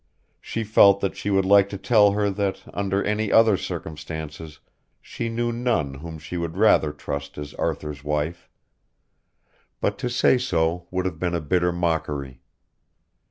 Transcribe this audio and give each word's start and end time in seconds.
She 0.39 0.63
felt 0.63 0.99
that 1.01 1.15
she 1.15 1.29
would 1.29 1.45
like 1.45 1.69
to 1.69 1.77
tell 1.77 2.13
her 2.13 2.31
that 2.31 2.63
under 2.73 3.03
any 3.03 3.31
other 3.31 3.55
circumstances 3.55 4.57
she 4.99 5.29
knew 5.29 5.51
none 5.51 5.93
whom 5.93 6.17
she 6.17 6.37
would 6.37 6.57
rather 6.57 6.91
trust 6.91 7.37
as 7.37 7.53
Arthur's 7.53 8.03
wife; 8.03 8.49
but 9.79 9.99
to 9.99 10.09
say 10.09 10.39
so 10.39 10.87
would 10.89 11.05
have 11.05 11.19
been 11.19 11.35
a 11.35 11.39
bitter 11.39 11.71
mockery. 11.71 12.41